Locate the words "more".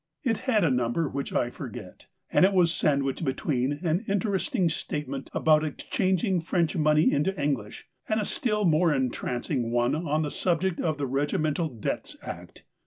8.65-8.89